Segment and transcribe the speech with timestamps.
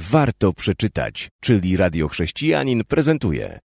[0.00, 3.58] Warto przeczytać, czyli Radio Chrześcijanin prezentuje.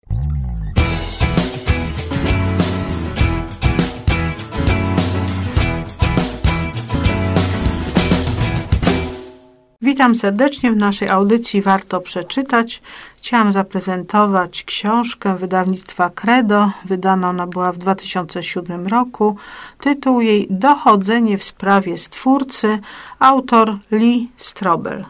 [9.82, 12.82] Witam serdecznie w naszej audycji Warto Przeczytać.
[13.16, 16.70] Chciałam zaprezentować książkę wydawnictwa Credo.
[16.84, 19.36] Wydana ona była w 2007 roku.
[19.80, 22.78] Tytuł jej Dochodzenie w sprawie Stwórcy.
[23.18, 25.04] Autor Lee Strobel.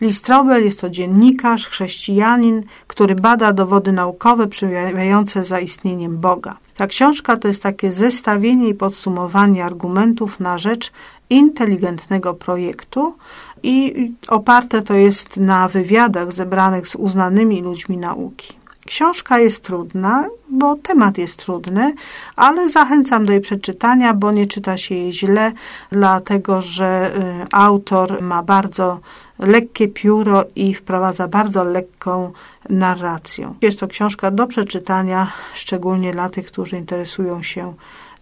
[0.00, 6.56] Lee Strobel jest to dziennikarz, chrześcijanin, który bada dowody naukowe przejawiające zaistnieniem Boga.
[6.76, 10.92] Ta książka to jest takie zestawienie i podsumowanie argumentów na rzecz
[11.30, 13.16] inteligentnego projektu
[13.62, 18.59] i oparte to jest na wywiadach zebranych z uznanymi ludźmi nauki.
[18.90, 21.94] Książka jest trudna, bo temat jest trudny,
[22.36, 25.52] ale zachęcam do jej przeczytania, bo nie czyta się jej źle,
[25.90, 27.12] dlatego że
[27.42, 29.00] y, autor ma bardzo
[29.38, 32.32] lekkie pióro i wprowadza bardzo lekką
[32.70, 33.54] narrację.
[33.62, 37.74] Jest to książka do przeczytania, szczególnie dla tych, którzy interesują się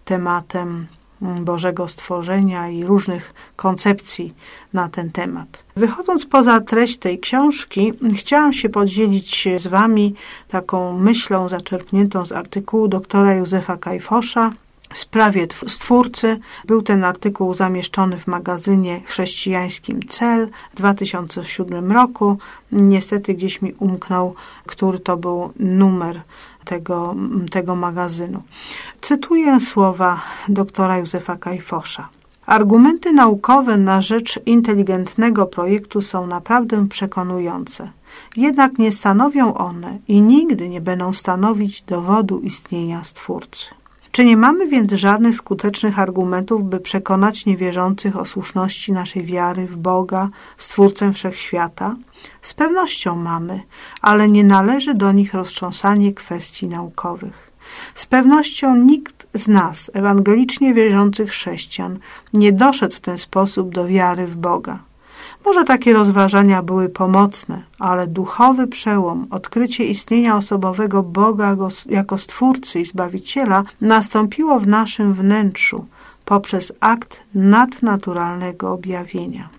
[0.04, 0.86] tematem
[1.20, 4.34] Bożego stworzenia i różnych koncepcji
[4.72, 5.64] na ten temat.
[5.76, 10.14] Wychodząc poza treść tej książki, chciałam się podzielić z Wami
[10.48, 14.52] taką myślą zaczerpniętą z artykułu doktora Józefa Kajfosza
[14.92, 16.40] w sprawie stwórcy.
[16.64, 22.38] Był ten artykuł zamieszczony w magazynie chrześcijańskim Cel w 2007 roku.
[22.72, 24.34] Niestety gdzieś mi umknął,
[24.66, 26.20] który to był numer
[26.64, 27.14] tego,
[27.50, 28.42] tego magazynu.
[29.08, 32.08] Cytuję słowa doktora Józefa Kajfosza.
[32.46, 37.90] Argumenty naukowe na rzecz inteligentnego projektu są naprawdę przekonujące.
[38.36, 43.66] Jednak nie stanowią one i nigdy nie będą stanowić dowodu istnienia Stwórcy.
[44.12, 49.76] Czy nie mamy więc żadnych skutecznych argumentów, by przekonać niewierzących o słuszności naszej wiary w
[49.76, 51.96] Boga, Stwórcę Wszechświata?
[52.42, 53.60] Z pewnością mamy,
[54.02, 57.47] ale nie należy do nich roztrząsanie kwestii naukowych.
[57.94, 61.98] Z pewnością nikt z nas, ewangelicznie wierzących chrześcijan,
[62.32, 64.78] nie doszedł w ten sposób do wiary w Boga.
[65.44, 71.56] Może takie rozważania były pomocne, ale duchowy przełom, odkrycie istnienia osobowego Boga
[71.88, 75.86] jako Stwórcy i Zbawiciela nastąpiło w naszym wnętrzu
[76.24, 79.57] poprzez akt nadnaturalnego objawienia.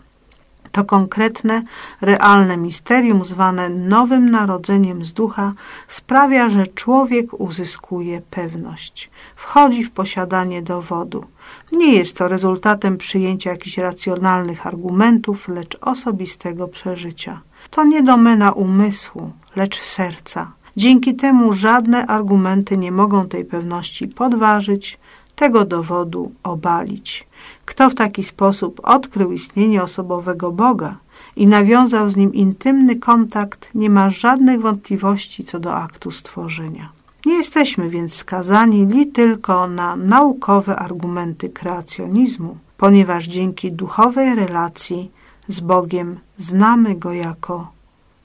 [0.71, 1.63] To konkretne,
[2.01, 5.53] realne misterium, zwane nowym narodzeniem z ducha,
[5.87, 11.25] sprawia, że człowiek uzyskuje pewność, wchodzi w posiadanie dowodu.
[11.71, 17.41] Nie jest to rezultatem przyjęcia jakichś racjonalnych argumentów, lecz osobistego przeżycia.
[17.69, 20.51] To nie domena umysłu, lecz serca.
[20.77, 24.99] Dzięki temu żadne argumenty nie mogą tej pewności podważyć,
[25.39, 27.27] tego dowodu obalić.
[27.65, 30.97] Kto w taki sposób odkrył istnienie osobowego Boga
[31.35, 36.89] i nawiązał z nim intymny kontakt, nie ma żadnych wątpliwości co do aktu stworzenia.
[37.25, 45.11] Nie jesteśmy więc skazani li tylko na naukowe argumenty kreacjonizmu, ponieważ dzięki duchowej relacji
[45.47, 47.71] z Bogiem znamy Go jako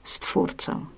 [0.03, 0.94] Stwórcę.